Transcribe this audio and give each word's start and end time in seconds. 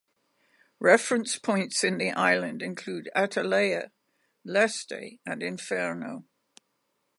Reference 0.79 1.37
points 1.37 1.83
in 1.83 1.99
the 1.99 2.09
island 2.09 2.63
include 2.63 3.11
Atalaia, 3.15 3.91
Leste 4.43 5.19
and 5.27 5.43
Inferno. 5.43 6.25